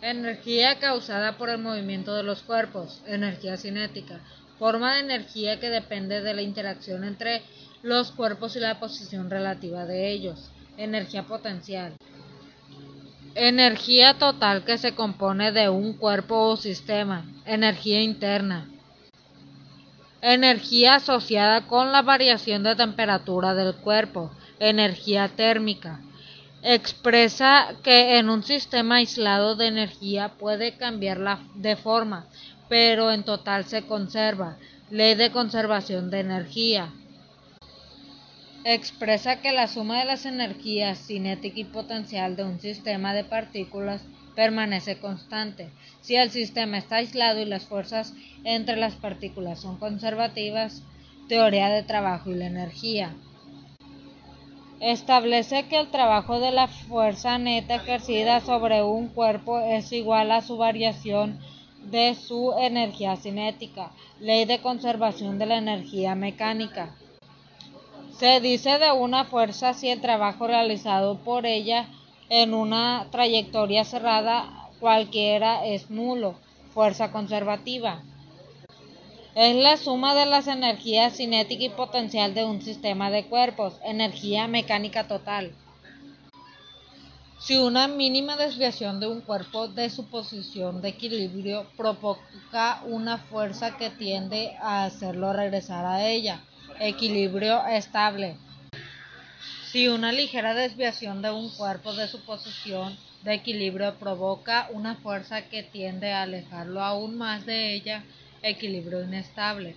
Energía 0.00 0.78
causada 0.78 1.36
por 1.36 1.48
el 1.48 1.58
movimiento 1.58 2.14
de 2.14 2.22
los 2.22 2.42
cuerpos, 2.42 3.02
energía 3.06 3.56
cinética, 3.56 4.20
forma 4.56 4.94
de 4.94 5.00
energía 5.00 5.58
que 5.58 5.70
depende 5.70 6.20
de 6.20 6.34
la 6.34 6.42
interacción 6.42 7.02
entre 7.02 7.42
los 7.82 8.12
cuerpos 8.12 8.54
y 8.54 8.60
la 8.60 8.78
posición 8.78 9.28
relativa 9.28 9.86
de 9.86 10.12
ellos, 10.12 10.52
energía 10.76 11.24
potencial. 11.24 11.96
Energía 13.34 14.14
total 14.14 14.64
que 14.64 14.78
se 14.78 14.94
compone 14.94 15.50
de 15.50 15.68
un 15.68 15.94
cuerpo 15.94 16.48
o 16.48 16.56
sistema, 16.56 17.24
energía 17.44 18.00
interna. 18.00 18.68
Energía 20.22 20.96
asociada 20.96 21.66
con 21.66 21.90
la 21.90 22.02
variación 22.02 22.62
de 22.62 22.76
temperatura 22.76 23.52
del 23.54 23.74
cuerpo, 23.74 24.30
energía 24.60 25.28
térmica 25.28 26.00
expresa 26.62 27.74
que 27.82 28.18
en 28.18 28.28
un 28.28 28.42
sistema 28.42 28.96
aislado 28.96 29.54
de 29.54 29.68
energía 29.68 30.30
puede 30.38 30.76
cambiar 30.76 31.38
de 31.54 31.76
forma, 31.76 32.26
pero 32.68 33.12
en 33.12 33.22
total 33.24 33.64
se 33.64 33.86
conserva. 33.86 34.58
Ley 34.90 35.14
de 35.14 35.30
conservación 35.30 36.10
de 36.10 36.20
energía. 36.20 36.92
Expresa 38.64 39.40
que 39.40 39.52
la 39.52 39.68
suma 39.68 40.00
de 40.00 40.06
las 40.06 40.26
energías 40.26 40.98
cinética 40.98 41.60
y 41.60 41.64
potencial 41.64 42.36
de 42.36 42.44
un 42.44 42.58
sistema 42.58 43.14
de 43.14 43.24
partículas 43.24 44.02
permanece 44.34 44.98
constante. 44.98 45.70
Si 46.00 46.16
el 46.16 46.30
sistema 46.30 46.78
está 46.78 46.96
aislado 46.96 47.40
y 47.40 47.44
las 47.44 47.66
fuerzas 47.66 48.14
entre 48.44 48.76
las 48.76 48.94
partículas 48.94 49.60
son 49.60 49.78
conservativas, 49.78 50.82
teoría 51.28 51.68
de 51.68 51.82
trabajo 51.82 52.30
y 52.30 52.34
la 52.34 52.46
energía 52.46 53.14
establece 54.80 55.66
que 55.68 55.78
el 55.78 55.90
trabajo 55.90 56.38
de 56.40 56.52
la 56.52 56.68
fuerza 56.68 57.38
neta 57.38 57.76
ejercida 57.76 58.40
sobre 58.40 58.82
un 58.82 59.08
cuerpo 59.08 59.58
es 59.58 59.92
igual 59.92 60.30
a 60.30 60.42
su 60.42 60.56
variación 60.56 61.38
de 61.84 62.14
su 62.14 62.52
energía 62.58 63.16
cinética, 63.16 63.90
ley 64.20 64.44
de 64.44 64.60
conservación 64.60 65.38
de 65.38 65.46
la 65.46 65.58
energía 65.58 66.14
mecánica. 66.14 66.94
Se 68.12 68.40
dice 68.40 68.78
de 68.78 68.92
una 68.92 69.24
fuerza 69.24 69.74
si 69.74 69.88
el 69.88 70.00
trabajo 70.00 70.46
realizado 70.46 71.18
por 71.18 71.46
ella 71.46 71.88
en 72.28 72.52
una 72.52 73.06
trayectoria 73.10 73.84
cerrada 73.84 74.68
cualquiera 74.80 75.64
es 75.66 75.90
nulo, 75.90 76.34
fuerza 76.74 77.10
conservativa 77.10 78.02
es 79.38 79.54
la 79.54 79.76
suma 79.76 80.16
de 80.16 80.26
las 80.26 80.48
energías 80.48 81.16
cinética 81.16 81.62
y 81.62 81.68
potencial 81.68 82.34
de 82.34 82.44
un 82.44 82.60
sistema 82.60 83.08
de 83.08 83.26
cuerpos, 83.26 83.74
energía 83.84 84.48
mecánica 84.48 85.06
total. 85.06 85.52
Si 87.38 87.56
una 87.56 87.86
mínima 87.86 88.36
desviación 88.36 88.98
de 88.98 89.06
un 89.06 89.20
cuerpo 89.20 89.68
de 89.68 89.90
su 89.90 90.06
posición 90.10 90.82
de 90.82 90.88
equilibrio 90.88 91.68
provoca 91.76 92.82
una 92.84 93.18
fuerza 93.18 93.76
que 93.76 93.90
tiende 93.90 94.56
a 94.60 94.86
hacerlo 94.86 95.32
regresar 95.32 95.86
a 95.86 96.04
ella, 96.04 96.40
equilibrio 96.80 97.64
estable. 97.68 98.36
Si 99.70 99.86
una 99.86 100.10
ligera 100.10 100.52
desviación 100.52 101.22
de 101.22 101.30
un 101.30 101.48
cuerpo 101.50 101.94
de 101.94 102.08
su 102.08 102.24
posición 102.24 102.98
de 103.22 103.34
equilibrio 103.34 103.94
provoca 104.00 104.68
una 104.72 104.96
fuerza 104.96 105.42
que 105.42 105.62
tiende 105.62 106.12
a 106.12 106.22
alejarlo 106.22 106.82
aún 106.82 107.16
más 107.16 107.46
de 107.46 107.74
ella, 107.74 108.02
equilibrio 108.42 109.02
inestable. 109.02 109.76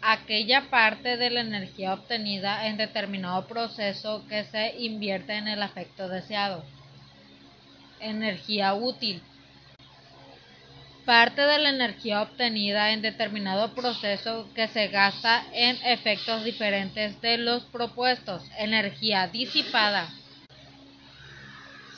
Aquella 0.00 0.68
parte 0.68 1.16
de 1.16 1.30
la 1.30 1.42
energía 1.42 1.94
obtenida 1.94 2.66
en 2.66 2.76
determinado 2.76 3.46
proceso 3.46 4.26
que 4.28 4.44
se 4.44 4.74
invierte 4.78 5.34
en 5.34 5.46
el 5.46 5.62
efecto 5.62 6.08
deseado. 6.08 6.64
Energía 8.00 8.74
útil. 8.74 9.22
Parte 11.04 11.42
de 11.42 11.58
la 11.58 11.70
energía 11.70 12.22
obtenida 12.22 12.92
en 12.92 13.02
determinado 13.02 13.74
proceso 13.74 14.48
que 14.54 14.68
se 14.68 14.88
gasta 14.88 15.44
en 15.52 15.76
efectos 15.84 16.44
diferentes 16.44 17.20
de 17.20 17.38
los 17.38 17.64
propuestos. 17.64 18.42
Energía 18.58 19.28
disipada 19.28 20.08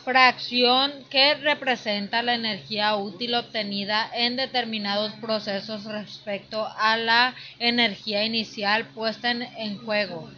fracción 0.04 0.92
que 1.10 1.34
representa 1.34 2.22
la 2.22 2.34
energía 2.34 2.94
útil 2.96 3.34
obtenida 3.34 4.10
en 4.14 4.36
determinados 4.36 5.12
procesos 5.14 5.84
respecto 5.84 6.68
a 6.76 6.96
la 6.96 7.34
energía 7.58 8.24
inicial 8.24 8.86
puesta 8.88 9.30
en, 9.30 9.78
juego. 9.78 10.30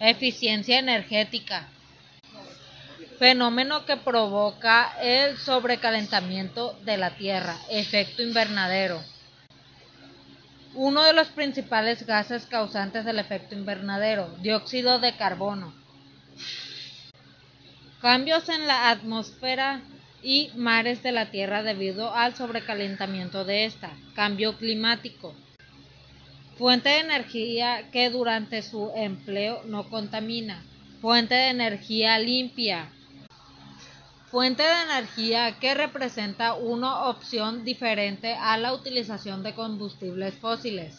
Eficiencia 0.00 0.78
energética. 0.78 1.68
Fenómeno 3.18 3.86
que 3.86 3.96
provoca 3.96 4.92
el 5.00 5.38
sobrecalentamiento 5.38 6.78
de 6.84 6.98
la 6.98 7.10
Tierra. 7.16 7.56
Efecto 7.70 8.22
invernadero. 8.22 9.00
Uno 10.74 11.04
de 11.04 11.14
los 11.14 11.28
principales 11.28 12.04
gases 12.04 12.44
causantes 12.44 13.06
del 13.06 13.18
efecto 13.18 13.54
invernadero, 13.54 14.36
dióxido 14.42 14.98
de 14.98 15.16
carbono 15.16 15.85
cambios 18.00 18.48
en 18.48 18.66
la 18.66 18.90
atmósfera 18.90 19.82
y 20.22 20.50
mares 20.56 21.02
de 21.02 21.12
la 21.12 21.30
Tierra 21.30 21.62
debido 21.62 22.14
al 22.14 22.34
sobrecalentamiento 22.34 23.44
de 23.44 23.64
esta, 23.64 23.90
cambio 24.14 24.56
climático, 24.56 25.34
fuente 26.58 26.88
de 26.88 27.00
energía 27.00 27.90
que 27.90 28.10
durante 28.10 28.62
su 28.62 28.90
empleo 28.94 29.62
no 29.66 29.88
contamina, 29.88 30.64
fuente 31.00 31.34
de 31.34 31.48
energía 31.50 32.18
limpia, 32.18 32.90
fuente 34.30 34.62
de 34.62 34.82
energía 34.82 35.58
que 35.60 35.74
representa 35.74 36.54
una 36.54 37.04
opción 37.04 37.64
diferente 37.64 38.34
a 38.34 38.56
la 38.58 38.72
utilización 38.72 39.42
de 39.42 39.54
combustibles 39.54 40.34
fósiles, 40.34 40.98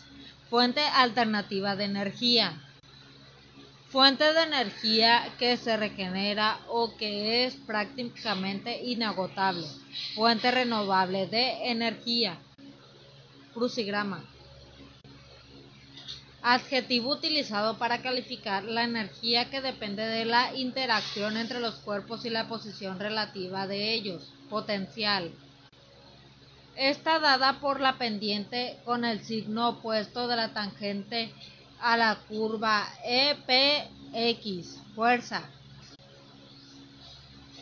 fuente 0.49 0.81
alternativa 0.81 1.75
de 1.75 1.85
energía, 1.85 2.61
Fuente 3.89 4.33
de 4.33 4.43
energía 4.43 5.33
que 5.39 5.55
se 5.55 5.77
regenera 5.77 6.59
o 6.67 6.97
que 6.97 7.45
es 7.45 7.55
prácticamente 7.55 8.83
inagotable. 8.83 9.65
Fuente 10.13 10.51
renovable 10.51 11.27
de 11.27 11.71
energía. 11.71 12.37
Crucigrama. 13.53 14.25
Adjetivo 16.41 17.11
utilizado 17.11 17.77
para 17.77 18.01
calificar 18.01 18.65
la 18.65 18.83
energía 18.83 19.49
que 19.49 19.61
depende 19.61 20.05
de 20.05 20.25
la 20.25 20.53
interacción 20.53 21.37
entre 21.37 21.61
los 21.61 21.75
cuerpos 21.75 22.25
y 22.25 22.29
la 22.29 22.49
posición 22.49 22.99
relativa 22.99 23.67
de 23.67 23.93
ellos. 23.93 24.33
Potencial. 24.49 25.31
Está 26.75 27.19
dada 27.19 27.61
por 27.61 27.79
la 27.79 27.97
pendiente 27.97 28.77
con 28.83 29.05
el 29.05 29.23
signo 29.23 29.69
opuesto 29.69 30.27
de 30.27 30.35
la 30.35 30.53
tangente 30.53 31.33
a 31.81 31.97
la 31.97 32.15
curva 32.27 32.87
EPX, 33.03 34.81
fuerza. 34.95 35.49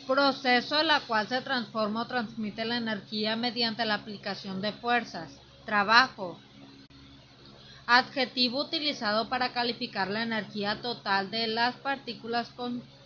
Proceso 0.06 0.80
en 0.80 0.86
la 0.86 1.00
cual 1.00 1.26
se 1.28 1.40
transforma 1.40 2.02
o 2.02 2.06
transmite 2.06 2.64
la 2.64 2.76
energía 2.76 3.34
mediante 3.34 3.84
la 3.84 3.94
aplicación 3.94 4.62
de 4.62 4.72
fuerzas. 4.72 5.32
Trabajo. 5.64 6.38
Adjetivo 7.86 8.62
utilizado 8.62 9.28
para 9.28 9.52
calificar 9.52 10.08
la 10.08 10.22
energía 10.22 10.80
total 10.80 11.30
de 11.30 11.48
las 11.48 11.74
partículas 11.76 12.50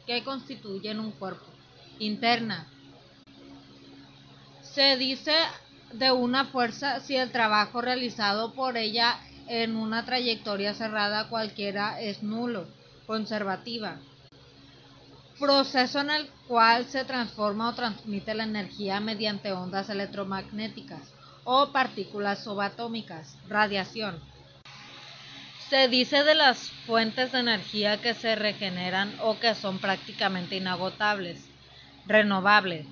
que 0.07 0.23
constituyen 0.25 1.01
un 1.01 1.13
cuerpo. 1.13 1.47
Interna. 1.99 2.67
Se 4.63 4.97
dice 4.97 5.35
de 5.93 6.13
una 6.13 6.47
fuerza 6.47 7.01
si 7.01 7.17
el 7.17 7.33
trabajo 7.33 7.81
realizado 7.81 8.53
por 8.55 8.77
ella 8.77 9.19
en 9.51 9.75
una 9.77 10.05
trayectoria 10.05 10.75
cerrada 10.75 11.29
cualquiera 11.29 12.01
es 12.01 12.23
nulo, 12.23 12.69
conservativa. 13.05 13.97
Proceso 15.41 15.99
en 15.99 16.11
el 16.11 16.29
cual 16.47 16.85
se 16.85 17.05
transforma 17.05 17.71
o 17.71 17.75
transmite 17.75 18.33
la 18.33 18.45
energía 18.45 19.01
mediante 19.01 19.51
ondas 19.51 19.91
electromagnéticas 19.91 21.01
o 21.43 21.73
partículas 21.73 22.45
subatómicas, 22.45 23.37
radiación. 23.49 24.21
Se 25.69 25.89
dice 25.89 26.23
de 26.23 26.37
las 26.37 26.71
fuentes 26.87 27.33
de 27.33 27.41
energía 27.41 28.01
que 28.01 28.15
se 28.15 28.37
regeneran 28.37 29.13
o 29.21 29.41
que 29.41 29.57
son 29.57 29.81
prácticamente 29.81 30.55
inagotables, 30.55 31.45
renovable. 32.07 32.87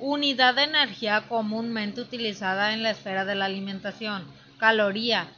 Unidad 0.00 0.54
de 0.54 0.62
energía 0.62 1.28
comúnmente 1.28 2.00
utilizada 2.00 2.72
en 2.72 2.82
la 2.82 2.92
esfera 2.92 3.26
de 3.26 3.34
la 3.34 3.44
alimentación, 3.44 4.24
Caloría. 4.58 5.28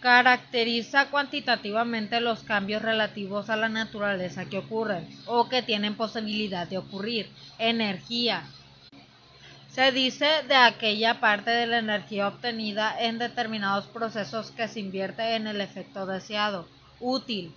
Caracteriza 0.00 1.08
cuantitativamente 1.10 2.20
los 2.20 2.42
cambios 2.42 2.82
relativos 2.82 3.48
a 3.48 3.56
la 3.56 3.70
naturaleza 3.70 4.44
que 4.44 4.58
ocurren 4.58 5.08
o 5.24 5.48
que 5.48 5.62
tienen 5.62 5.96
posibilidad 5.96 6.68
de 6.68 6.76
ocurrir. 6.76 7.30
Energía. 7.58 8.44
Se 9.70 9.90
dice 9.90 10.26
de 10.46 10.54
aquella 10.54 11.18
parte 11.18 11.50
de 11.50 11.66
la 11.66 11.78
energía 11.78 12.28
obtenida 12.28 12.94
en 13.00 13.18
determinados 13.18 13.86
procesos 13.86 14.50
que 14.50 14.68
se 14.68 14.80
invierte 14.80 15.36
en 15.36 15.46
el 15.46 15.62
efecto 15.62 16.04
deseado. 16.04 16.68
Útil. 17.00 17.54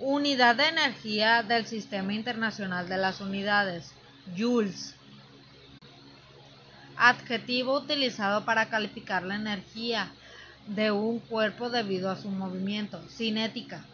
Unidad 0.00 0.56
de 0.56 0.66
energía 0.68 1.44
del 1.44 1.66
Sistema 1.66 2.12
Internacional 2.14 2.88
de 2.88 2.96
las 2.96 3.20
Unidades, 3.20 3.94
Joules. 4.36 4.97
Adjetivo 6.98 7.78
utilizado 7.78 8.44
para 8.44 8.68
calificar 8.68 9.22
la 9.22 9.36
energía 9.36 10.10
de 10.66 10.90
un 10.90 11.20
cuerpo 11.20 11.70
debido 11.70 12.10
a 12.10 12.16
su 12.16 12.28
movimiento, 12.28 13.00
cinética. 13.08 13.84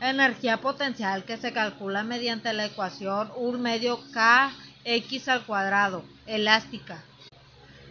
Energía 0.00 0.58
potencial 0.58 1.24
que 1.24 1.36
se 1.36 1.52
calcula 1.52 2.04
mediante 2.04 2.52
la 2.52 2.66
ecuación 2.66 3.32
un 3.36 3.60
medio 3.60 3.98
kx 3.98 5.28
al 5.28 5.44
cuadrado, 5.46 6.04
elástica. 6.26 7.02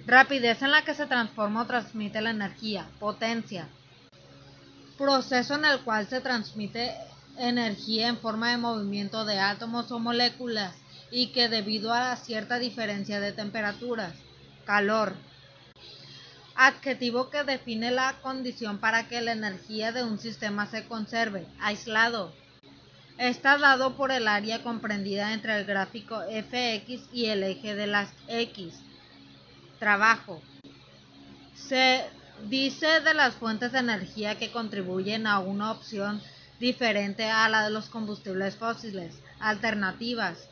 Rapidez 0.06 0.62
en 0.62 0.72
la 0.72 0.84
que 0.84 0.94
se 0.94 1.06
transforma 1.06 1.64
o 1.64 1.68
transmite 1.68 2.22
la 2.22 2.30
energía, 2.30 2.88
potencia. 3.00 3.68
Proceso 4.98 5.56
en 5.56 5.66
el 5.66 5.81
cual 5.81 6.08
se 6.08 6.22
transmite 6.22 6.96
energía 7.38 8.08
en 8.08 8.18
forma 8.18 8.52
de 8.52 8.58
movimiento 8.58 9.25
de 9.25 9.40
átomos 9.40 9.92
o 9.92 10.00
moléculas 10.00 10.74
y 11.12 11.27
que 11.27 11.50
debido 11.50 11.94
a 11.94 12.15
cierta 12.15 12.59
diferencia 12.59 13.19
de 13.19 13.31
temperaturas, 13.31 14.13
calor, 14.65 15.13
adjetivo 16.56 17.30
que 17.30 17.44
define 17.44 17.92
la 17.92 18.15
condición 18.21 18.80
para 18.80 19.07
que 19.07 19.21
la 19.21 19.31
energía 19.31 19.92
de 19.92 20.04
un 20.04 20.19
sistema 20.19 20.65
se 20.65 20.86
conserve, 20.86 21.45
aislado. 21.59 22.33
Está 23.18 23.57
dado 23.57 23.95
por 23.95 24.12
el 24.12 24.27
área 24.27 24.62
comprendida 24.62 25.33
entre 25.33 25.57
el 25.57 25.65
gráfico 25.65 26.21
fx 26.21 27.09
y 27.13 27.25
el 27.27 27.44
eje 27.44 27.75
de 27.75 27.88
las 27.88 28.12
x. 28.27 28.75
Trabajo. 29.80 30.42
Se 31.56 32.06
dice 32.48 33.00
de 33.01 33.13
las 33.13 33.36
fuentes 33.36 33.71
de 33.71 33.80
energía 33.80 34.38
que 34.38 34.51
contribuyen 34.51 35.25
a 35.25 35.39
una 35.39 35.71
opción 35.71 36.21
diferente 36.59 37.25
a 37.25 37.48
la 37.50 37.63
de 37.63 37.71
los 37.71 37.89
combustibles 37.89 38.56
fósiles, 38.56 39.15
alternativas, 39.39 40.48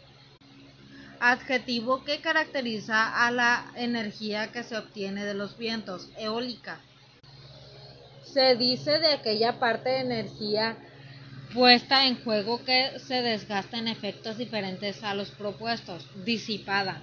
adjetivo 1.20 2.04
que 2.04 2.22
caracteriza 2.22 3.26
a 3.26 3.32
la 3.32 3.72
energía 3.76 4.52
que 4.52 4.64
se 4.64 4.78
obtiene 4.78 5.26
de 5.26 5.34
los 5.34 5.58
vientos, 5.58 6.10
eólica. 6.18 6.80
Se 8.24 8.56
dice 8.56 9.00
de 9.00 9.14
aquella 9.14 9.60
parte 9.60 9.90
de 9.90 10.00
energía 10.02 10.78
puesta 11.54 12.06
en 12.06 12.22
juego 12.24 12.64
que 12.66 13.00
se 13.00 13.22
desgasta 13.22 13.78
en 13.78 13.88
efectos 13.88 14.38
diferentes 14.38 15.04
a 15.04 15.14
los 15.14 15.32
propuestos, 15.32 16.06
disipada. 16.26 17.02